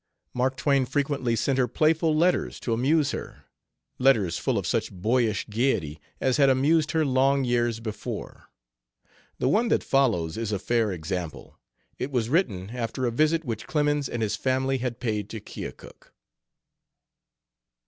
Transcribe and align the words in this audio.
Mark 0.33 0.57
Twain 0.57 0.87
frequently 0.87 1.35
sent 1.35 1.59
her 1.59 1.67
playful 1.67 2.15
letters 2.17 2.59
to 2.61 2.73
amuse 2.73 3.11
her, 3.11 3.43
letters 3.99 4.39
full 4.39 4.57
of 4.57 4.65
such 4.65 4.91
boyish 4.91 5.45
gaiety 5.47 6.01
as 6.19 6.37
had 6.37 6.49
amused 6.49 6.89
her 6.93 7.05
long 7.05 7.43
years 7.43 7.79
before. 7.79 8.49
The 9.37 9.47
one 9.47 9.67
that 9.67 9.83
follows 9.83 10.37
is 10.37 10.51
a 10.51 10.57
fair 10.57 10.91
example. 10.91 11.59
It 11.99 12.09
was 12.09 12.29
written 12.29 12.71
after 12.71 13.05
a 13.05 13.11
visit 13.11 13.45
which 13.45 13.67
Clemens 13.67 14.09
and 14.09 14.23
his 14.23 14.35
family 14.35 14.79
had 14.79 14.99
paid 14.99 15.29
to 15.29 15.39
Keokuk. 15.39 16.11